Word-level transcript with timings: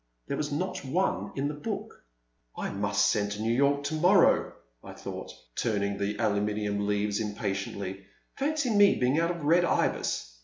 There 0.25 0.35
was 0.37 0.51
not 0.51 0.83
one 0.83 1.31
in 1.35 1.47
the 1.47 1.53
book. 1.53 2.03
I 2.57 2.71
must 2.71 3.05
send 3.11 3.33
to 3.33 3.41
New 3.43 3.53
York 3.53 3.83
to 3.83 3.93
morrow, 3.93 4.51
I 4.83 4.93
thought, 4.93 5.31
turning 5.55 5.99
the 5.99 6.17
aluminum 6.17 6.87
leaves 6.87 7.21
impa 7.21 7.51
tiently; 7.53 8.05
fancy 8.35 8.71
my 8.71 8.97
being 8.99 9.19
out 9.19 9.29
of 9.29 9.43
Red 9.43 9.63
Ibis! 9.63 10.39